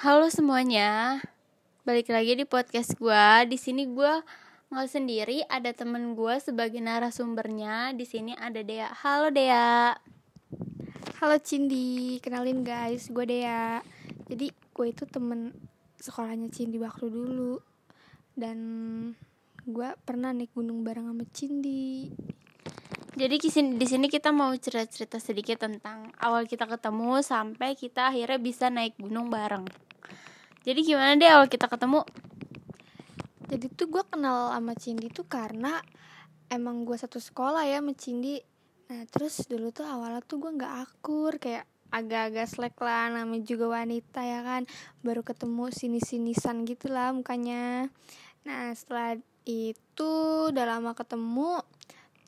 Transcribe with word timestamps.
Halo 0.00 0.32
semuanya, 0.32 1.20
balik 1.84 2.08
lagi 2.08 2.32
di 2.32 2.48
podcast 2.48 2.96
gue. 2.96 3.52
Di 3.52 3.60
sini 3.60 3.84
gue 3.84 4.24
nggak 4.72 4.88
sendiri, 4.88 5.44
ada 5.44 5.76
temen 5.76 6.16
gue 6.16 6.40
sebagai 6.40 6.80
narasumbernya. 6.80 7.92
Di 7.92 8.08
sini 8.08 8.32
ada 8.32 8.64
Dea. 8.64 8.88
Halo 9.04 9.28
Dea. 9.28 9.92
Halo 11.20 11.36
Cindy, 11.44 12.16
kenalin 12.24 12.64
guys, 12.64 13.12
gue 13.12 13.28
Dea. 13.28 13.84
Jadi 14.24 14.48
gue 14.48 14.86
itu 14.88 15.04
temen 15.04 15.52
sekolahnya 16.00 16.48
Cindy 16.48 16.80
waktu 16.80 17.04
dulu 17.04 17.60
dan 18.40 18.56
gue 19.68 19.88
pernah 20.08 20.32
naik 20.32 20.56
gunung 20.56 20.80
bareng 20.80 21.12
sama 21.12 21.28
Cindy. 21.28 22.08
Jadi 23.20 23.36
di 23.76 23.84
sini 23.84 24.08
kita 24.08 24.32
mau 24.32 24.48
cerita-cerita 24.56 25.20
sedikit 25.20 25.60
tentang 25.60 26.08
awal 26.24 26.48
kita 26.48 26.64
ketemu 26.64 27.20
sampai 27.20 27.76
kita 27.76 28.08
akhirnya 28.08 28.40
bisa 28.40 28.72
naik 28.72 28.96
gunung 28.96 29.28
bareng. 29.28 29.89
Jadi 30.60 30.84
gimana 30.84 31.16
deh 31.16 31.24
awal 31.24 31.48
kita 31.48 31.72
ketemu? 31.72 32.04
Jadi 33.48 33.66
tuh 33.72 33.88
gue 33.88 34.04
kenal 34.04 34.52
sama 34.52 34.76
Cindy 34.76 35.08
tuh 35.08 35.24
karena 35.24 35.80
emang 36.52 36.84
gue 36.84 37.00
satu 37.00 37.16
sekolah 37.16 37.64
ya 37.64 37.80
sama 37.80 37.96
Cindy. 37.96 38.36
Nah 38.92 39.08
terus 39.08 39.48
dulu 39.48 39.72
tuh 39.72 39.88
awalnya 39.88 40.20
tuh 40.20 40.36
gue 40.36 40.52
nggak 40.52 40.74
akur 40.84 41.40
kayak 41.40 41.64
agak-agak 41.88 42.46
slack 42.46 42.76
lah 42.76 43.08
namanya 43.08 43.40
juga 43.40 43.72
wanita 43.72 44.20
ya 44.20 44.44
kan. 44.44 44.68
Baru 45.00 45.24
ketemu 45.24 45.72
sini-sinisan 45.72 46.68
gitu 46.68 46.92
lah 46.92 47.08
mukanya. 47.16 47.88
Nah 48.44 48.68
setelah 48.76 49.16
itu 49.48 50.12
udah 50.52 50.76
lama 50.76 50.92
ketemu. 50.92 51.64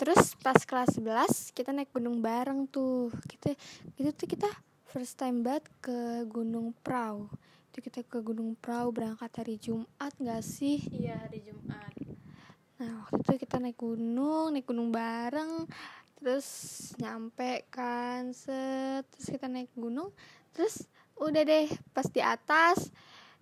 Terus 0.01 0.41
pas 0.41 0.57
kelas 0.57 0.97
11 0.97 1.53
kita 1.53 1.77
naik 1.77 1.93
gunung 1.93 2.25
bareng 2.25 2.65
tuh. 2.65 3.13
Kita 3.29 3.53
itu 4.01 4.09
tuh 4.17 4.25
kita 4.25 4.49
first 4.89 5.21
time 5.21 5.45
banget 5.45 5.69
ke 5.85 6.25
Gunung 6.33 6.73
Prau 6.81 7.29
itu 7.73 7.89
kita 7.89 8.05
ke 8.05 8.21
Gunung 8.21 8.53
Prau 8.53 8.93
berangkat 8.93 9.33
hari 9.33 9.57
Jumat 9.57 10.13
gak 10.21 10.45
sih? 10.45 10.77
Iya 10.93 11.17
hari 11.25 11.41
Jumat. 11.41 11.97
Nah 12.77 13.09
waktu 13.09 13.25
itu 13.25 13.49
kita 13.49 13.57
naik 13.57 13.81
gunung 13.81 14.53
naik 14.53 14.69
gunung 14.69 14.93
bareng 14.93 15.65
terus 16.21 16.47
nyampe 17.01 17.65
kan 17.73 18.37
set 18.37 19.09
terus 19.17 19.25
kita 19.33 19.49
naik 19.49 19.73
gunung 19.73 20.13
terus 20.53 20.85
udah 21.17 21.49
deh 21.49 21.73
pas 21.97 22.05
di 22.13 22.21
atas 22.21 22.93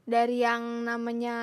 dari 0.07 0.47
yang 0.47 0.87
namanya 0.87 1.37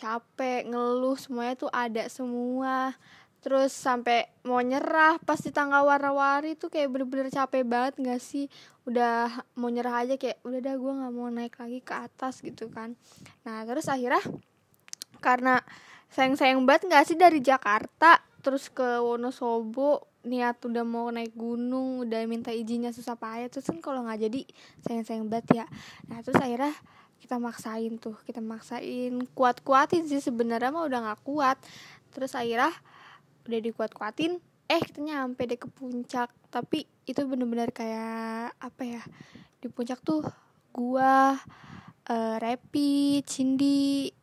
capek 0.00 0.72
ngeluh 0.72 1.20
semuanya 1.20 1.52
tuh 1.52 1.68
ada 1.68 2.08
semua 2.08 2.96
terus 3.40 3.72
sampai 3.72 4.28
mau 4.44 4.60
nyerah 4.60 5.16
pas 5.24 5.40
di 5.40 5.48
tangga 5.48 5.80
warna-warni 5.80 6.56
tuh 6.56 6.68
kayak 6.68 6.92
bener-bener 6.92 7.32
capek 7.32 7.64
banget 7.64 7.94
gak 8.00 8.20
sih? 8.20 8.46
Udah 8.84 9.44
mau 9.56 9.72
nyerah 9.72 10.04
aja 10.04 10.14
kayak 10.20 10.44
udah 10.44 10.60
dah 10.60 10.74
gue 10.76 10.92
nggak 10.92 11.12
mau 11.12 11.28
naik 11.32 11.56
lagi 11.56 11.80
ke 11.80 11.94
atas 11.96 12.44
gitu 12.44 12.68
kan. 12.68 12.96
Nah 13.48 13.64
terus 13.64 13.88
akhirnya 13.88 14.20
karena 15.24 15.60
sayang-sayang 16.12 16.60
banget 16.68 16.88
gak 16.92 17.04
sih 17.08 17.16
dari 17.16 17.40
Jakarta 17.40 18.20
terus 18.40 18.72
ke 18.72 19.00
Wonosobo 19.00 20.08
niat 20.20 20.60
udah 20.60 20.84
mau 20.84 21.08
naik 21.08 21.32
gunung 21.32 22.04
udah 22.04 22.28
minta 22.28 22.52
izinnya 22.52 22.92
susah 22.92 23.16
payah 23.16 23.48
terus 23.48 23.64
kan 23.64 23.80
kalau 23.80 24.04
nggak 24.04 24.28
jadi 24.28 24.40
sayang-sayang 24.84 25.28
banget 25.32 25.64
ya. 25.64 25.66
Nah 26.12 26.20
terus 26.20 26.36
akhirnya 26.36 26.76
kita 27.20 27.36
maksain 27.40 27.96
tuh 27.96 28.16
kita 28.28 28.40
maksain 28.44 29.16
kuat-kuatin 29.32 30.04
sih 30.08 30.20
sebenarnya 30.20 30.72
mah 30.72 30.84
udah 30.84 30.98
nggak 31.08 31.20
kuat. 31.24 31.56
Terus 32.12 32.36
akhirnya 32.36 32.72
udah 33.46 33.60
dikuat-kuatin 33.60 34.38
eh 34.70 34.80
kita 34.80 35.02
nyampe 35.02 35.46
deh 35.50 35.58
ke 35.58 35.66
puncak. 35.66 36.30
Tapi 36.50 36.86
itu 37.06 37.20
bener-bener 37.26 37.74
kayak 37.74 38.54
apa 38.58 38.82
ya 38.86 39.02
di 39.58 39.66
puncak 39.68 40.00
tuh 40.00 40.22
gua 40.70 41.34
uh, 42.06 42.36
Repi, 42.38 43.22
Cindy 43.26 44.14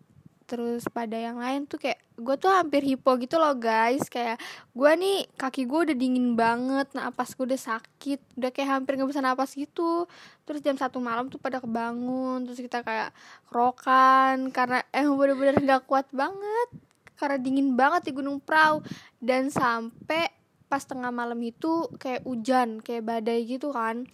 terus 0.48 0.88
pada 0.88 1.20
yang 1.20 1.44
lain 1.44 1.68
tuh 1.68 1.76
kayak 1.76 2.00
gue 2.16 2.36
tuh 2.40 2.48
hampir 2.48 2.80
hipo 2.80 3.20
gitu 3.20 3.36
loh 3.36 3.52
guys. 3.60 4.08
Kayak 4.08 4.40
gue 4.72 4.92
nih 4.96 5.28
kaki 5.36 5.68
gue 5.68 5.92
udah 5.92 5.96
dingin 6.00 6.40
banget 6.40 6.88
napas 6.96 7.36
gue 7.36 7.44
udah 7.44 7.60
sakit 7.60 8.40
udah 8.40 8.50
kayak 8.56 8.80
hampir 8.80 8.96
nggak 8.96 9.12
bisa 9.12 9.20
napas 9.20 9.52
gitu. 9.60 10.08
Terus 10.48 10.64
jam 10.64 10.80
satu 10.80 11.04
malam 11.04 11.28
tuh 11.28 11.38
pada 11.38 11.60
kebangun 11.60 12.48
terus 12.48 12.64
kita 12.64 12.80
kayak 12.80 13.12
kerokan 13.52 14.56
karena 14.56 14.80
eh 14.96 15.04
bener-bener 15.04 15.60
nggak 15.60 15.84
kuat 15.84 16.08
banget 16.16 16.87
karena 17.18 17.42
dingin 17.42 17.74
banget 17.74 18.08
di 18.08 18.12
Gunung 18.14 18.40
Prau. 18.40 18.86
Dan 19.18 19.50
sampai 19.50 20.30
pas 20.68 20.84
tengah 20.84 21.10
malam 21.10 21.40
itu 21.44 21.90
kayak 21.98 22.24
hujan 22.24 22.80
kayak 22.80 23.04
badai 23.04 23.44
gitu 23.50 23.74
kan. 23.74 24.06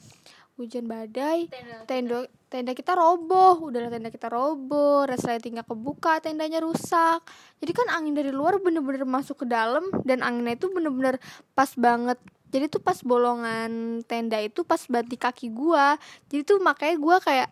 Hujan 0.54 0.86
badai 0.86 1.50
tenda 1.90 2.30
tenda 2.46 2.78
kita 2.78 2.94
roboh 2.94 3.74
udah 3.74 3.90
tenda 3.90 4.14
kita 4.14 4.30
roboh 4.30 5.10
resletingnya 5.10 5.66
kebuka 5.66 6.22
tendanya 6.22 6.62
rusak. 6.62 7.26
Jadi 7.58 7.72
kan 7.74 7.90
angin 7.90 8.14
dari 8.14 8.30
luar 8.30 8.62
bener-bener 8.62 9.02
masuk 9.10 9.44
ke 9.44 9.46
dalam 9.50 9.82
dan 10.06 10.22
anginnya 10.22 10.54
itu 10.54 10.70
bener-bener 10.70 11.18
pas 11.58 11.74
banget. 11.74 12.22
Jadi 12.54 12.70
tuh 12.70 12.86
pas 12.86 13.02
bolongan 13.02 14.06
tenda 14.06 14.38
itu 14.38 14.62
pas 14.62 14.78
banget 14.86 15.10
di 15.10 15.18
kaki 15.18 15.50
gua. 15.50 15.98
Jadi 16.30 16.46
tuh 16.46 16.62
makanya 16.62 16.96
gua 17.02 17.18
kayak 17.18 17.50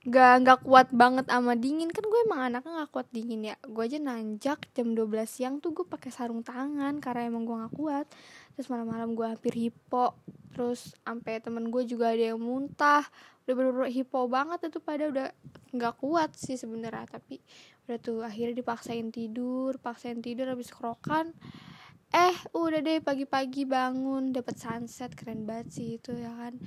gak 0.00 0.32
nggak 0.46 0.60
kuat 0.64 0.88
banget 0.96 1.28
sama 1.28 1.52
dingin. 1.58 1.92
Kan 1.92 2.08
gue 2.08 2.20
emang 2.24 2.48
anaknya 2.48 2.84
nggak 2.84 2.92
kuat 2.92 3.08
dingin 3.12 3.52
ya. 3.52 3.56
Gue 3.68 3.84
aja 3.84 4.00
nanjak 4.00 4.72
jam 4.72 4.96
12 4.96 5.28
siang 5.28 5.54
tuh 5.60 5.76
gue 5.76 5.84
pakai 5.84 6.08
sarung 6.08 6.40
tangan 6.40 7.00
karena 7.04 7.28
emang 7.28 7.44
gue 7.44 7.56
nggak 7.56 7.74
kuat. 7.76 8.06
Terus 8.56 8.66
malam-malam 8.72 9.12
gue 9.12 9.26
hampir 9.28 9.52
hipo. 9.52 10.16
Terus 10.56 10.96
sampai 11.04 11.44
temen 11.44 11.68
gue 11.68 11.84
juga 11.84 12.16
ada 12.16 12.32
yang 12.32 12.40
muntah. 12.40 13.04
Udah 13.44 13.54
bener-bener 13.56 13.92
hipo 13.92 14.24
banget 14.30 14.72
itu 14.72 14.80
pada 14.80 15.04
udah 15.12 15.28
nggak 15.76 15.94
kuat 16.00 16.32
sih 16.32 16.56
sebenarnya. 16.56 17.04
Tapi 17.04 17.36
udah 17.90 17.98
tuh 17.98 18.22
akhirnya 18.22 18.54
dipaksain 18.54 19.10
tidur 19.10 19.74
paksain 19.82 20.22
tidur 20.22 20.46
habis 20.46 20.70
kerokan 20.70 21.34
eh 22.10 22.34
udah 22.50 22.80
deh 22.82 22.98
pagi-pagi 22.98 23.66
bangun. 23.66 24.34
Dapat 24.34 24.54
sunset 24.58 25.14
keren 25.14 25.46
banget 25.46 25.78
sih 25.78 25.88
itu 25.98 26.10
ya 26.14 26.30
kan? 26.34 26.58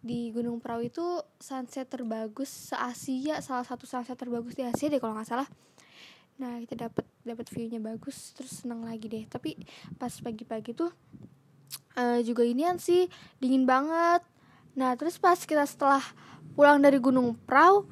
Di 0.00 0.32
Gunung 0.32 0.60
Prau 0.60 0.80
itu 0.80 1.24
sunset 1.40 1.88
terbagus 1.88 2.72
se 2.72 2.76
Asia 2.76 3.40
salah 3.40 3.64
satu 3.64 3.88
sunset 3.88 4.16
terbagus 4.16 4.56
di 4.56 4.64
Asia 4.64 4.92
deh 4.92 5.00
kalau 5.00 5.16
nggak 5.16 5.28
salah. 5.28 5.48
Nah 6.40 6.60
kita 6.64 6.88
dapat 6.88 7.04
dapat 7.24 7.46
viewnya 7.52 7.80
bagus 7.80 8.32
terus 8.36 8.64
senang 8.64 8.84
lagi 8.84 9.08
deh. 9.08 9.24
Tapi 9.28 9.56
pas 9.96 10.12
pagi-pagi 10.12 10.76
tuh 10.76 10.92
uh, 11.96 12.20
juga 12.20 12.44
inian 12.44 12.76
sih 12.76 13.08
dingin 13.40 13.64
banget. 13.64 14.20
Nah 14.76 14.96
terus 15.00 15.16
pas 15.16 15.36
kita 15.40 15.64
setelah 15.64 16.04
pulang 16.52 16.80
dari 16.80 17.00
Gunung 17.00 17.36
Prau 17.48 17.88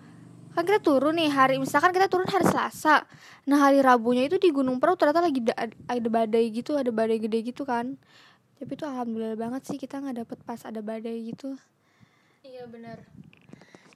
kan 0.59 0.67
kita 0.67 0.83
turun 0.83 1.15
nih 1.15 1.31
hari 1.31 1.55
misalkan 1.63 1.95
kita 1.95 2.11
turun 2.11 2.27
hari 2.27 2.43
Selasa. 2.43 3.07
Nah 3.47 3.63
hari 3.63 3.79
Rabunya 3.79 4.27
itu 4.27 4.43
di 4.43 4.51
Gunung 4.51 4.83
Prau 4.83 4.99
ternyata 4.99 5.23
lagi 5.23 5.39
da 5.39 5.55
ada 5.87 6.09
badai 6.11 6.51
gitu 6.51 6.75
ada 6.75 6.91
badai 6.91 7.23
gede 7.23 7.47
gitu 7.47 7.63
kan. 7.63 7.95
Tapi 8.59 8.75
itu 8.75 8.83
alhamdulillah 8.83 9.39
banget 9.39 9.71
sih 9.71 9.79
kita 9.79 10.03
nggak 10.03 10.27
dapet 10.27 10.39
pas 10.43 10.59
ada 10.67 10.83
badai 10.83 11.31
gitu. 11.31 11.55
Iya 12.43 12.67
benar. 12.67 13.07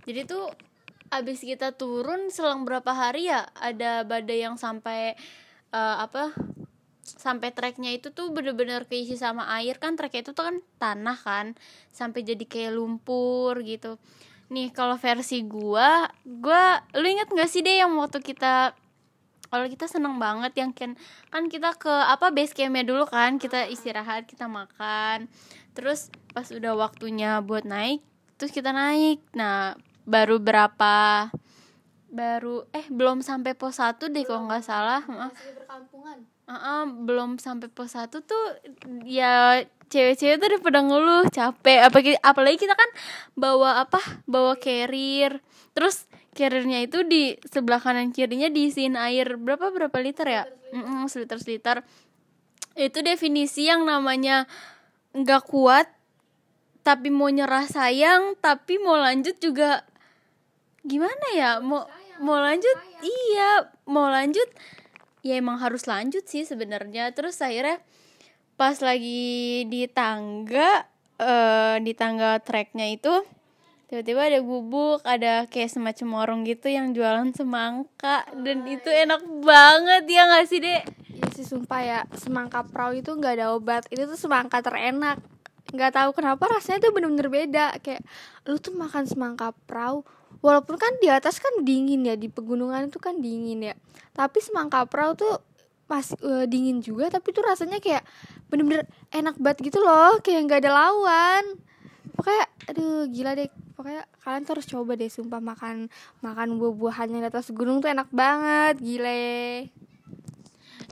Jadi 0.07 0.23
tuh 0.23 0.55
abis 1.11 1.43
kita 1.43 1.75
turun 1.75 2.31
selang 2.31 2.63
berapa 2.63 2.95
hari 2.95 3.27
ya 3.27 3.43
ada 3.59 4.07
badai 4.07 4.47
yang 4.47 4.55
sampai 4.55 5.19
uh, 5.75 6.07
apa 6.07 6.31
sampai 7.03 7.51
treknya 7.51 7.91
itu 7.91 8.15
tuh 8.15 8.31
bener-bener 8.31 8.87
keisi 8.87 9.19
sama 9.19 9.51
air 9.59 9.83
kan 9.83 9.99
treknya 9.99 10.31
itu 10.31 10.31
tuh 10.31 10.47
kan 10.47 10.57
tanah 10.79 11.19
kan 11.19 11.47
sampai 11.91 12.23
jadi 12.23 12.47
kayak 12.47 12.79
lumpur 12.79 13.59
gitu 13.67 13.99
nih 14.53 14.69
kalau 14.77 15.01
versi 15.01 15.41
gua 15.49 16.13
gua 16.23 16.85
lu 16.93 17.09
inget 17.09 17.33
gak 17.33 17.49
sih 17.49 17.65
deh 17.65 17.81
yang 17.81 17.97
waktu 17.97 18.21
kita 18.21 18.77
kalau 19.49 19.69
kita 19.69 19.85
seneng 19.89 20.17
banget 20.21 20.53
yang 20.57 20.73
kan 20.77 20.97
kan 21.29 21.49
kita 21.49 21.77
ke 21.77 21.89
apa 21.89 22.33
base 22.33 22.53
campnya 22.53 22.85
dulu 22.85 23.09
kan 23.09 23.41
kita 23.41 23.69
istirahat 23.69 24.29
kita 24.29 24.49
makan 24.49 25.29
terus 25.73 26.13
pas 26.37 26.49
udah 26.53 26.77
waktunya 26.77 27.41
buat 27.41 27.65
naik 27.65 28.05
terus 28.43 28.51
kita 28.51 28.75
naik. 28.75 29.23
Nah 29.39 29.79
baru 30.03 30.43
berapa 30.43 31.31
baru 32.11 32.67
eh 32.75 32.91
belum 32.91 33.23
sampai 33.23 33.55
pos 33.55 33.79
satu 33.79 34.11
deh 34.11 34.27
kalau 34.27 34.51
nggak 34.51 34.67
salah 34.67 35.01
berkampungan 35.07 36.27
uh 36.45 36.53
-uh, 36.53 36.83
belum 37.07 37.41
sampai 37.41 37.71
pos 37.71 37.95
satu 37.95 38.21
tuh 38.21 38.45
ya 39.07 39.63
cewek-cewek 39.93 40.41
tuh 40.41 40.47
udah 40.49 40.61
pada 40.65 40.81
ngeluh 40.81 41.25
capek. 41.29 41.79
Apalagi 41.85 42.13
apalagi 42.25 42.57
kita 42.65 42.73
kan 42.73 42.91
bawa 43.37 43.85
apa 43.85 44.01
bawa 44.25 44.57
carrier. 44.57 45.45
Terus 45.77 46.09
carriernya 46.33 46.81
itu 46.89 47.05
di 47.05 47.37
sebelah 47.45 47.77
kanan 47.79 48.09
kirinya 48.17 48.49
diisiin 48.49 48.97
air 48.97 49.37
berapa 49.37 49.69
berapa 49.69 49.97
liter 50.01 50.25
ya? 50.25 50.45
Mm 50.73 50.83
-mm, 50.83 51.01
seliter 51.13 51.37
seliter 51.37 51.77
itu 52.73 53.05
definisi 53.05 53.69
yang 53.69 53.85
namanya 53.85 54.49
nggak 55.13 55.45
kuat 55.45 55.93
tapi 56.81 57.13
mau 57.13 57.29
nyerah 57.29 57.69
sayang 57.69 58.33
tapi 58.41 58.81
mau 58.81 58.97
lanjut 58.97 59.37
juga 59.39 59.85
gimana 60.83 61.27
ya? 61.37 61.61
Mau 61.61 61.85
mau 62.19 62.41
lanjut? 62.41 62.77
iya 63.05 63.69
mau 63.85 64.09
lanjut? 64.09 64.49
Ya 65.23 65.39
emang 65.39 65.61
harus 65.63 65.87
lanjut 65.87 66.27
sih 66.27 66.43
sebenarnya. 66.43 67.13
Terus 67.15 67.39
akhirnya 67.39 67.79
pas 68.63 68.79
lagi 68.79 69.67
di 69.67 69.91
tangga 69.91 70.87
uh, 71.19 71.83
di 71.83 71.99
tangga 71.99 72.39
treknya 72.39 72.95
itu 72.95 73.11
tiba-tiba 73.91 74.23
ada 74.23 74.39
gubuk 74.39 75.03
ada 75.03 75.51
kayak 75.51 75.67
semacam 75.67 76.07
warung 76.23 76.47
gitu 76.47 76.71
yang 76.71 76.95
jualan 76.95 77.35
semangka. 77.35 78.23
Dan 78.39 78.63
itu 78.71 78.87
enak 78.87 79.19
banget 79.43 80.07
ya 80.07 80.31
nggak 80.31 80.47
sih 80.47 80.63
dek? 80.63 80.83
Iya 81.11 81.27
sih 81.35 81.43
sumpah 81.43 81.81
ya 81.83 81.99
semangka 82.15 82.63
prau 82.63 82.95
itu 82.95 83.11
nggak 83.11 83.35
ada 83.43 83.51
obat. 83.51 83.83
Itu 83.91 84.07
tuh 84.07 84.15
semangka 84.15 84.63
terenak. 84.63 85.19
Nggak 85.75 85.99
tahu 85.99 86.23
kenapa 86.23 86.47
rasanya 86.47 86.87
tuh 86.87 86.95
bener-bener 86.95 87.35
beda. 87.35 87.83
Kayak 87.83 88.07
lu 88.47 88.63
tuh 88.63 88.79
makan 88.79 89.11
semangka 89.11 89.51
prau 89.67 90.07
walaupun 90.39 90.79
kan 90.79 90.95
di 91.03 91.11
atas 91.11 91.43
kan 91.43 91.67
dingin 91.67 92.07
ya 92.07 92.15
di 92.15 92.31
pegunungan 92.31 92.87
itu 92.87 93.03
kan 93.03 93.19
dingin 93.19 93.59
ya. 93.59 93.75
Tapi 94.15 94.39
semangka 94.39 94.87
prau 94.87 95.19
tuh 95.19 95.51
masih 95.93 96.17
eh, 96.25 96.47
dingin 96.49 96.81
juga 96.81 97.13
tapi 97.13 97.37
tuh 97.37 97.45
rasanya 97.45 97.77
kayak 97.77 98.01
bener-bener 98.53 98.85
enak 99.09 99.41
banget 99.41 99.73
gitu 99.73 99.81
loh 99.81 100.21
kayak 100.21 100.45
nggak 100.45 100.61
ada 100.61 100.73
lawan. 100.77 101.57
Pokoknya 102.13 102.45
aduh 102.69 103.09
gila 103.09 103.33
deh. 103.33 103.49
Pokoknya 103.73 104.05
kalian 104.21 104.45
tuh 104.45 104.53
harus 104.61 104.69
coba 104.69 104.93
deh 105.01 105.09
sumpah 105.09 105.41
makan 105.41 105.89
makan 106.21 106.61
buah-buahannya 106.61 107.25
di 107.25 107.29
atas 107.33 107.49
gunung 107.57 107.81
tuh 107.81 107.89
enak 107.89 108.13
banget 108.13 108.77
gile. 108.85 109.73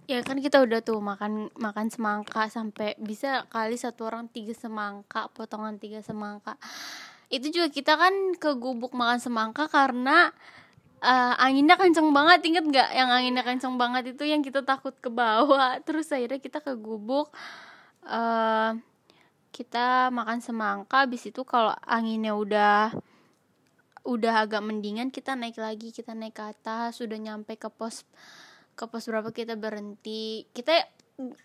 Ya 0.09 0.25
kan 0.25 0.41
kita 0.41 0.65
udah 0.65 0.81
tuh 0.81 0.99
makan 1.05 1.53
makan 1.61 1.93
semangka 1.93 2.49
sampai 2.49 2.97
bisa 2.97 3.45
kali 3.53 3.77
satu 3.77 4.09
orang 4.09 4.27
tiga 4.33 4.57
semangka 4.57 5.29
potongan 5.37 5.77
tiga 5.77 6.01
semangka. 6.01 6.57
Itu 7.29 7.53
juga 7.53 7.69
kita 7.71 7.95
kan 7.95 8.35
ke 8.41 8.57
gubuk 8.57 8.97
makan 8.97 9.21
semangka 9.21 9.69
karena 9.69 10.33
eh, 11.00 11.35
anginnya 11.41 11.76
kenceng 11.81 12.08
banget. 12.12 12.41
Inget 12.47 12.64
nggak 12.69 12.88
yang 12.94 13.11
anginnya 13.11 13.44
kenceng 13.44 13.75
banget 13.81 14.14
itu 14.17 14.25
yang 14.29 14.41
kita 14.44 14.61
takut 14.64 14.94
ke 14.97 15.08
bawah? 15.12 15.76
Terus 15.87 16.12
akhirnya 16.12 16.41
kita 16.41 16.58
ke 16.64 16.76
gubuk 16.76 17.32
eh 18.06 18.70
kita 19.50 20.08
makan 20.14 20.38
semangka. 20.41 21.05
Habis 21.05 21.32
itu 21.32 21.43
kalau 21.44 21.75
anginnya 21.85 22.32
udah 22.37 22.94
udah 24.06 24.35
agak 24.47 24.62
mendingan 24.64 25.12
kita 25.12 25.35
naik 25.37 25.58
lagi. 25.61 25.93
Kita 25.93 26.17
naik 26.17 26.37
ke 26.38 26.44
atas. 26.56 27.00
Sudah 27.00 27.19
nyampe 27.20 27.56
ke 27.58 27.69
pos 27.69 28.06
ke 28.79 28.85
pos 28.88 29.05
berapa 29.08 29.29
kita 29.35 29.58
berhenti. 29.58 30.49
Kita 30.55 30.73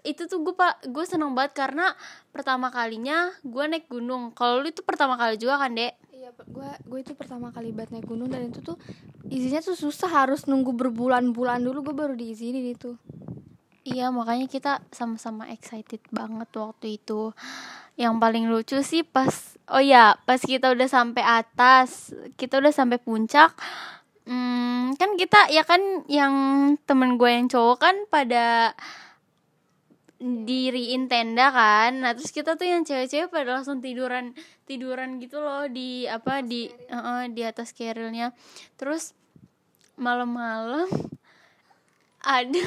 itu 0.07 0.24
tuh 0.31 0.40
gue 0.40 0.56
pak 0.56 0.88
gue 0.88 1.04
seneng 1.04 1.36
banget 1.36 1.60
karena 1.68 1.92
pertama 2.31 2.72
kalinya 2.72 3.31
gue 3.44 3.66
naik 3.68 3.92
gunung. 3.92 4.31
Kalau 4.31 4.63
lu 4.63 4.72
itu 4.72 4.80
pertama 4.86 5.19
kali 5.19 5.36
juga 5.36 5.60
kan 5.60 5.75
dek 5.75 5.94
Iya, 6.25 6.33
gue 6.42 6.69
gue 6.89 7.00
itu 7.06 7.13
pertama 7.13 7.54
kali 7.54 7.69
banget 7.69 8.01
naik 8.01 8.10
gunung 8.10 8.25
dan 8.33 8.50
itu 8.50 8.57
tuh 8.57 8.81
izinnya 9.30 9.62
tuh 9.62 9.77
susah 9.77 10.10
harus 10.10 10.50
nunggu 10.50 10.74
berbulan-bulan 10.74 11.62
dulu 11.62 11.86
gue 11.86 11.95
baru 12.01 12.18
diizinin 12.18 12.66
itu. 12.66 12.98
iya 13.86 14.10
makanya 14.10 14.50
kita 14.50 14.81
sama-sama 14.89 15.45
excited 15.54 16.01
banget 16.10 16.50
waktu 16.57 16.98
itu 16.98 17.30
yang 17.94 18.18
paling 18.18 18.50
lucu 18.50 18.81
sih 18.81 19.06
pas 19.06 19.54
oh 19.69 19.77
ya 19.77 20.18
pas 20.25 20.42
kita 20.42 20.74
udah 20.74 20.89
sampai 20.89 21.22
atas 21.22 22.10
kita 22.42 22.57
udah 22.57 22.74
sampai 22.74 22.98
puncak 22.98 23.54
hmm, 24.25 24.98
kan 24.98 25.21
kita 25.21 25.54
ya 25.54 25.62
kan 25.62 26.10
yang 26.10 26.33
temen 26.89 27.21
gue 27.21 27.30
yang 27.30 27.45
cowok 27.45 27.78
kan 27.78 27.95
pada 28.10 28.74
diriin 30.25 31.06
tenda 31.06 31.54
kan. 31.54 32.01
Nah 32.01 32.18
terus 32.18 32.33
kita 32.33 32.57
tuh 32.57 32.66
yang 32.66 32.81
cewek-cewek 32.81 33.30
pada 33.30 33.62
langsung 33.62 33.77
tiduran 33.77 34.33
tiduran 34.66 35.22
gitu 35.22 35.38
loh 35.38 35.69
di 35.69 36.10
apa 36.10 36.42
di 36.42 36.66
eh, 36.74 37.25
di 37.30 37.42
atas 37.45 37.69
kerilnya. 37.69 38.33
Terus 38.74 39.13
malam-malam 40.01 40.89
ada 42.42 42.66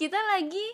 kita 0.00 0.16
lagi 0.16 0.64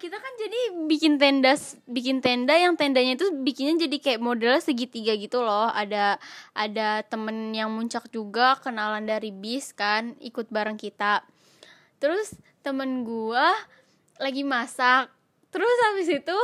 kita 0.00 0.16
kan 0.16 0.32
jadi 0.40 0.60
bikin 0.88 1.20
tenda 1.20 1.60
bikin 1.84 2.24
tenda 2.24 2.56
yang 2.56 2.72
tendanya 2.72 3.20
itu 3.20 3.28
bikinnya 3.44 3.84
jadi 3.84 3.96
kayak 4.00 4.24
modelnya 4.24 4.64
segitiga 4.64 5.12
gitu 5.12 5.44
loh. 5.44 5.68
Ada 5.68 6.16
ada 6.56 7.04
temen 7.04 7.52
yang 7.52 7.68
muncak 7.68 8.08
juga 8.08 8.56
kenalan 8.64 9.04
dari 9.04 9.28
bis 9.28 9.76
kan 9.76 10.16
ikut 10.24 10.48
bareng 10.48 10.80
kita. 10.80 11.20
Terus 12.00 12.32
temen 12.64 13.04
gua 13.04 13.52
lagi 14.16 14.40
masak 14.40 15.13
terus 15.54 15.76
habis 15.86 16.08
itu 16.10 16.38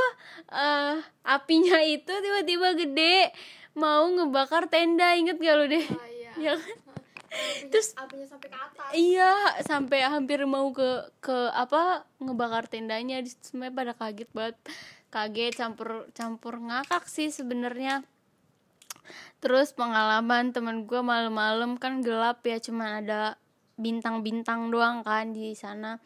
eh 0.54 0.94
apinya 1.26 1.82
itu 1.82 2.14
tiba-tiba 2.14 2.78
gede 2.78 3.34
mau 3.74 4.06
ngebakar 4.06 4.70
tenda 4.70 5.18
inget 5.18 5.42
gak 5.42 5.56
lo 5.58 5.66
deh 5.66 5.82
iya. 6.14 6.30
ya 6.38 6.54
kan 6.54 6.78
Terus- 7.70 7.94
apinya 7.94 8.26
sampai 8.26 8.48
ke 8.50 8.58
atas. 8.58 8.90
Iya, 8.94 9.32
sampai 9.62 9.98
hampir 10.06 10.40
mau 10.46 10.70
ke 10.74 11.10
ke 11.22 11.36
apa 11.54 12.04
ngebakar 12.18 12.66
tendanya. 12.66 13.22
Di 13.22 13.30
semuanya 13.42 13.74
pada 13.74 13.92
kaget 13.94 14.30
banget. 14.34 14.56
Kaget 15.10 15.52
campur 15.58 16.06
campur 16.14 16.54
ngakak 16.58 17.06
sih 17.06 17.30
sebenarnya. 17.30 18.06
Terus 19.42 19.72
pengalaman 19.74 20.52
temen 20.54 20.86
gue 20.86 21.00
malam-malam 21.02 21.80
kan 21.80 22.04
gelap 22.04 22.44
ya, 22.46 22.60
cuman 22.60 23.02
ada 23.02 23.40
bintang-bintang 23.80 24.70
doang 24.70 25.02
kan 25.02 25.32
di 25.32 25.56
sana. 25.56 25.98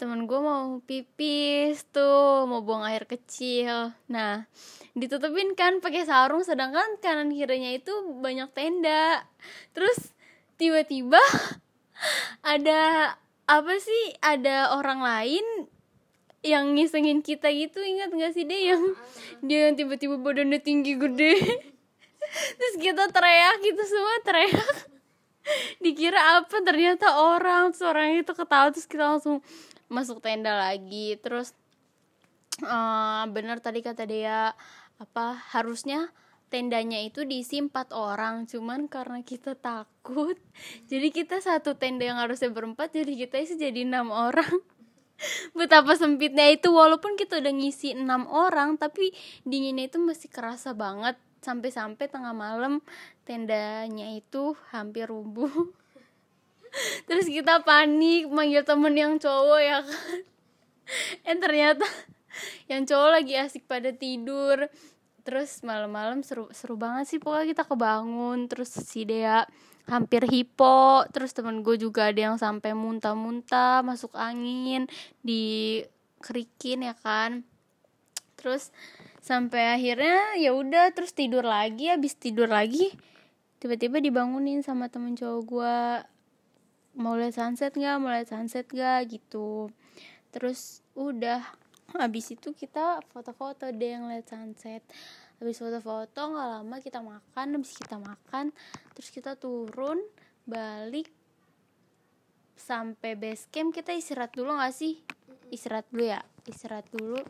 Temen 0.00 0.24
gue 0.24 0.40
mau 0.40 0.80
pipis 0.88 1.84
tuh, 1.92 2.48
mau 2.48 2.64
buang 2.64 2.88
air 2.88 3.04
kecil. 3.04 3.92
Nah, 4.08 4.48
ditutupin 4.96 5.52
kan 5.52 5.84
pakai 5.84 6.08
sarung, 6.08 6.40
sedangkan 6.40 6.96
kanan 7.04 7.28
kirinya 7.28 7.68
itu 7.68 7.92
banyak 8.16 8.48
tenda. 8.56 9.28
Terus 9.76 10.16
tiba-tiba 10.56 11.20
ada 12.56 13.12
apa 13.44 13.74
sih 13.76 14.16
ada 14.24 14.72
orang 14.72 15.04
lain 15.04 15.44
yang 16.40 16.72
ngisengin 16.72 17.20
kita 17.20 17.52
gitu 17.52 17.84
ingat 17.84 18.08
gak 18.16 18.32
sih 18.32 18.48
dia 18.48 18.72
yang 18.72 18.82
dia 19.44 19.68
yang 19.68 19.76
tiba-tiba 19.76 20.16
badannya 20.16 20.56
tinggi 20.62 20.96
gede 20.96 21.36
terus 22.56 22.74
kita 22.80 23.12
teriak 23.12 23.60
gitu 23.60 23.82
semua 23.84 24.16
teriak 24.24 24.76
dikira 25.84 26.40
apa 26.40 26.56
ternyata 26.64 27.20
orang 27.20 27.74
terus 27.74 27.84
orang 27.84 28.24
itu 28.24 28.32
ketawa 28.32 28.72
terus 28.72 28.88
kita 28.88 29.04
langsung 29.04 29.44
masuk 29.90 30.22
tenda 30.22 30.54
lagi. 30.56 31.18
Terus 31.18 31.52
eh 32.62 33.24
bener 33.28 33.58
tadi 33.58 33.82
kata 33.82 34.06
dia 34.06 34.54
apa 35.00 35.26
harusnya 35.52 36.14
tendanya 36.48 37.02
itu 37.02 37.26
diisi 37.26 37.58
empat 37.58 37.90
orang. 37.92 38.46
Cuman 38.46 38.86
karena 38.86 39.20
kita 39.26 39.58
takut 39.58 40.38
jadi 40.90 41.10
kita 41.10 41.42
satu 41.42 41.74
tenda 41.76 42.06
yang 42.06 42.22
harusnya 42.22 42.48
berempat 42.54 42.94
jadi 42.94 43.26
kita 43.26 43.36
isi 43.42 43.54
jadi 43.58 43.82
enam 43.84 44.14
orang. 44.14 44.48
Betapa 45.58 45.98
sempitnya 45.98 46.48
itu 46.48 46.72
walaupun 46.72 47.18
kita 47.18 47.44
udah 47.44 47.52
ngisi 47.52 47.92
enam 47.92 48.24
orang 48.30 48.80
tapi 48.80 49.12
dinginnya 49.44 49.90
itu 49.90 49.98
masih 50.00 50.30
kerasa 50.30 50.72
banget. 50.72 51.18
Sampai-sampai 51.40 52.04
tengah 52.04 52.36
malam 52.36 52.84
tendanya 53.24 54.12
itu 54.12 54.52
hampir 54.68 55.08
rubuh 55.08 55.48
terus 57.08 57.26
kita 57.26 57.62
panik 57.62 58.30
manggil 58.30 58.62
temen 58.62 58.94
yang 58.94 59.14
cowok 59.18 59.60
ya 59.60 59.78
kan? 59.82 60.20
Eh 61.22 61.38
ternyata 61.38 61.86
yang 62.70 62.82
cowok 62.82 63.10
lagi 63.14 63.34
asik 63.38 63.66
pada 63.70 63.94
tidur. 63.94 64.66
Terus 65.22 65.62
malam-malam 65.62 66.26
seru 66.26 66.50
seru 66.50 66.74
banget 66.74 67.06
sih 67.14 67.18
pokoknya 67.22 67.54
kita 67.54 67.64
kebangun. 67.68 68.50
Terus 68.50 68.74
si 68.74 69.06
Dea 69.06 69.46
hampir 69.86 70.26
hipo. 70.26 71.06
Terus 71.14 71.30
temen 71.30 71.62
gue 71.62 71.78
juga 71.78 72.10
ada 72.10 72.32
yang 72.32 72.36
sampai 72.42 72.74
muntah-muntah 72.74 73.86
masuk 73.86 74.18
angin 74.18 74.90
di 75.22 75.78
kerikin 76.18 76.90
ya 76.90 76.98
kan? 76.98 77.46
Terus 78.34 78.74
sampai 79.22 79.78
akhirnya 79.78 80.34
ya 80.42 80.50
udah 80.56 80.90
terus 80.90 81.14
tidur 81.14 81.46
lagi. 81.46 81.86
Habis 81.86 82.18
tidur 82.18 82.50
lagi 82.50 82.90
tiba-tiba 83.60 84.00
dibangunin 84.00 84.64
sama 84.64 84.88
temen 84.88 85.12
cowok 85.14 85.40
gue 85.44 85.78
mau 87.00 87.16
lihat 87.16 87.32
sunset 87.32 87.72
nggak 87.72 87.96
mau 87.96 88.12
lihat 88.12 88.28
sunset 88.28 88.68
nggak 88.68 89.08
gitu. 89.08 89.72
Terus 90.28 90.84
udah 90.92 91.40
habis 91.96 92.30
itu 92.30 92.52
kita 92.52 93.00
foto-foto 93.10 93.72
deh 93.72 93.96
yang 93.96 94.06
lihat 94.12 94.28
sunset. 94.28 94.84
Habis 95.40 95.56
foto-foto 95.56 96.20
nggak 96.36 96.48
lama 96.60 96.76
kita 96.84 97.00
makan 97.00 97.46
habis 97.56 97.72
kita 97.72 97.96
makan 97.96 98.52
terus 98.92 99.08
kita 99.08 99.32
turun 99.40 100.04
balik 100.44 101.08
sampai 102.60 103.16
base 103.16 103.48
camp. 103.48 103.72
Kita 103.72 103.96
istirahat 103.96 104.36
dulu 104.36 104.60
nggak 104.60 104.74
sih? 104.76 105.00
Istirahat 105.48 105.88
dulu 105.88 106.04
ya? 106.04 106.20
Istirahat 106.44 106.86
dulu. 106.92 107.20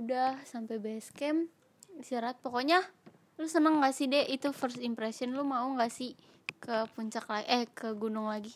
Udah 0.00 0.40
sampai 0.48 0.80
base 0.80 1.12
camp 1.12 1.52
istirahat. 2.00 2.40
Pokoknya 2.40 2.80
lu 3.36 3.48
seneng 3.48 3.80
gak 3.80 3.96
sih 3.96 4.04
deh 4.04 4.28
itu 4.28 4.52
first 4.52 4.76
impression 4.84 5.32
lu 5.32 5.40
mau 5.40 5.64
nggak 5.72 5.88
sih 5.88 6.12
ke 6.60 6.86
puncak 6.92 7.24
lagi 7.26 7.46
eh 7.48 7.64
ke 7.72 7.96
gunung 7.96 8.28
lagi 8.28 8.52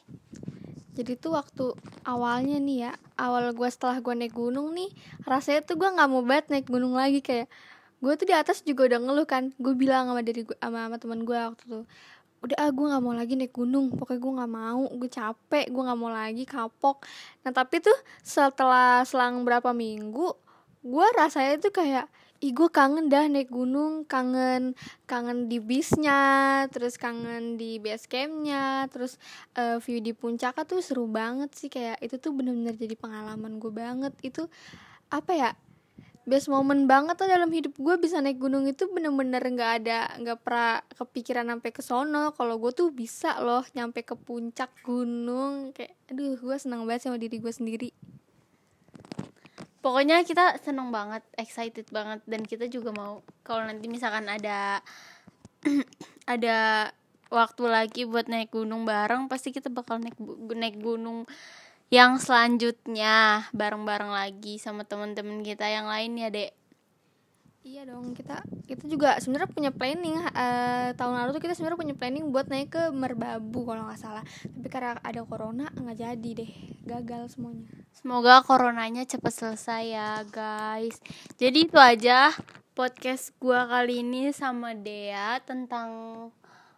Jadi 0.94 1.18
tuh 1.18 1.34
waktu 1.34 1.75
awalnya 2.06 2.54
nih 2.62 2.87
ya, 2.87 2.92
awal 3.18 3.50
gue 3.50 3.66
setelah 3.66 3.99
gue 3.99 4.14
naik 4.14 4.30
gunung 4.30 4.70
nih, 4.78 4.94
rasanya 5.26 5.66
tuh 5.66 5.75
gue 5.75 5.90
nggak 5.90 6.06
mau 6.06 6.23
banget 6.23 6.54
naik 6.54 6.70
gunung 6.70 6.94
lagi 6.94 7.18
kayak 7.18 7.50
gue 7.99 8.12
tuh 8.14 8.26
di 8.30 8.34
atas 8.37 8.62
juga 8.62 8.87
udah 8.87 9.02
ngeluh 9.02 9.26
kan, 9.26 9.50
gue 9.58 9.75
bilang 9.75 10.06
sama 10.06 10.23
dari 10.23 10.46
gue 10.46 10.54
sama, 10.54 10.87
sama 10.87 10.96
teman 11.02 11.26
gue 11.26 11.34
waktu 11.34 11.64
tuh, 11.66 11.84
udah 12.46 12.56
ah 12.62 12.70
gue 12.70 12.87
nggak 12.94 13.02
mau 13.02 13.14
lagi 13.16 13.34
naik 13.34 13.50
gunung, 13.56 13.90
pokoknya 13.90 14.20
gue 14.23 14.32
nggak 14.38 14.52
mau, 14.52 14.82
gue 14.87 15.11
capek, 15.11 15.66
gue 15.73 15.82
nggak 15.82 15.99
mau 15.99 16.11
lagi 16.14 16.44
kapok. 16.46 16.96
Nah 17.42 17.50
tapi 17.50 17.82
tuh 17.82 17.99
setelah 18.23 19.02
selang 19.02 19.42
berapa 19.42 19.75
minggu, 19.75 20.30
gue 20.85 21.07
rasanya 21.17 21.57
tuh 21.64 21.73
kayak 21.73 22.07
ih 22.45 22.53
gue 22.53 22.69
kangen 22.69 23.09
dah 23.09 23.25
naik 23.25 23.49
gunung 23.49 24.05
kangen 24.05 24.76
kangen 25.09 25.49
di 25.49 25.57
bisnya 25.57 26.21
terus 26.69 27.00
kangen 27.00 27.57
di 27.57 27.81
base 27.81 28.05
campnya 28.05 28.85
terus 28.93 29.17
uh, 29.57 29.81
view 29.81 30.05
di 30.05 30.12
puncak 30.12 30.53
tuh 30.69 30.85
seru 30.85 31.09
banget 31.09 31.57
sih. 31.57 31.73
Kayak 31.73 32.05
itu 32.05 32.21
tuh 32.21 32.37
bener-bener 32.37 32.76
jadi 32.76 33.00
pengalaman 33.00 33.57
gue 33.57 33.73
banget. 33.73 34.12
Itu 34.21 34.53
apa 35.09 35.33
ya 35.33 35.50
best 36.29 36.53
moment 36.53 36.85
banget 36.85 37.17
tuh 37.17 37.29
dalam 37.33 37.49
hidup 37.49 37.76
gue 37.81 37.95
bisa 38.00 38.21
naik 38.21 38.37
gunung 38.41 38.69
itu 38.69 38.88
bener-bener 38.93 39.41
nggak 39.41 39.73
ada 39.85 40.00
nggak 40.21 40.38
pernah 40.45 40.85
kepikiran 41.00 41.49
sampai 41.49 41.71
ke 41.73 41.81
sono. 41.81 42.37
Kalau 42.37 42.61
gue 42.61 42.73
tuh 42.76 42.93
bisa 42.93 43.41
loh 43.41 43.64
nyampe 43.73 44.05
ke 44.05 44.21
puncak 44.21 44.69
gunung 44.85 45.73
kayak 45.73 45.97
aduh 46.12 46.37
gue 46.37 46.57
seneng 46.61 46.85
banget 46.85 47.09
sama 47.09 47.17
diri 47.17 47.41
gue 47.41 47.53
sendiri 47.57 47.88
pokoknya 49.85 50.25
kita 50.25 50.57
seneng 50.64 50.88
banget 50.88 51.21
excited 51.37 51.85
banget 51.93 52.25
dan 52.25 52.41
kita 52.49 52.73
juga 52.73 52.88
mau 52.97 53.21
kalau 53.45 53.69
nanti 53.69 53.85
misalkan 53.93 54.25
ada 54.25 54.81
ada 56.35 56.88
waktu 57.29 57.64
lagi 57.69 58.03
buat 58.09 58.33
naik 58.33 58.57
gunung 58.57 58.88
bareng 58.88 59.29
pasti 59.29 59.53
kita 59.53 59.69
bakal 59.69 60.00
naik 60.00 60.17
naik 60.57 60.81
gunung 60.81 61.29
yang 61.93 62.17
selanjutnya 62.17 63.45
bareng-bareng 63.53 64.09
lagi 64.09 64.57
sama 64.57 64.88
teman-teman 64.88 65.45
kita 65.45 65.69
yang 65.69 65.85
lain 65.85 66.17
ya 66.17 66.33
dek 66.33 66.57
Iya 67.64 67.88
dong 67.88 68.12
kita 68.12 68.44
kita 68.68 68.85
juga 68.85 69.16
sebenarnya 69.16 69.49
punya 69.49 69.73
planning 69.73 70.21
uh, 70.21 70.92
tahun 70.92 71.16
lalu 71.16 71.40
tuh 71.40 71.42
kita 71.49 71.56
sebenarnya 71.56 71.80
punya 71.80 71.97
planning 71.97 72.28
buat 72.28 72.52
naik 72.52 72.76
ke 72.76 72.83
Merbabu 72.92 73.64
kalau 73.64 73.88
nggak 73.88 73.97
salah 74.04 74.21
tapi 74.44 74.68
karena 74.68 75.00
ada 75.00 75.25
corona 75.25 75.73
nggak 75.73 75.97
jadi 75.97 76.30
deh 76.44 76.52
gagal 76.85 77.33
semuanya. 77.33 77.64
Semoga 77.97 78.44
coronanya 78.44 79.09
cepat 79.09 79.33
selesai 79.33 79.83
ya 79.97 80.21
guys. 80.28 81.00
Jadi 81.40 81.64
itu 81.64 81.80
aja 81.80 82.37
podcast 82.76 83.33
gua 83.40 83.64
kali 83.64 84.04
ini 84.04 84.28
sama 84.37 84.76
Dea 84.76 85.40
tentang 85.40 85.88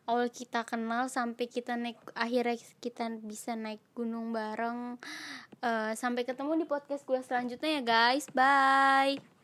awal 0.07 0.31
kita 0.31 0.62
kenal 0.62 1.11
sampai 1.11 1.50
kita 1.50 1.75
naik 1.75 1.99
akhirnya 2.14 2.62
kita 2.78 3.11
bisa 3.26 3.59
naik 3.59 3.83
gunung 3.90 4.31
bareng 4.31 5.02
uh, 5.66 5.93
sampai 5.99 6.23
ketemu 6.23 6.62
di 6.62 6.66
podcast 6.71 7.02
gue 7.02 7.19
selanjutnya 7.26 7.71
ya 7.75 7.83
guys 7.83 8.31
bye 8.31 9.36